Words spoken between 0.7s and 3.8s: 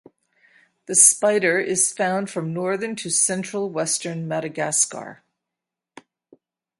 The spider is found from northern to central